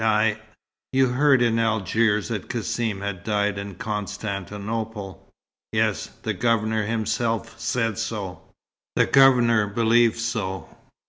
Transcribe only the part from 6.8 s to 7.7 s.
himself